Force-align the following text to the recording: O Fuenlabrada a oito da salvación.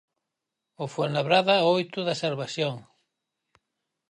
O 0.83 0.85
Fuenlabrada 0.93 1.53
a 1.59 1.67
oito 1.77 1.99
da 2.07 2.19
salvación. 2.23 2.75